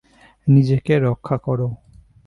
নিজেকে 0.47 0.93
রক্ষা 0.99 1.37
করো। 1.37 1.67